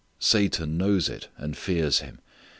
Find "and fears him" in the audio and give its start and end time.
1.37-2.21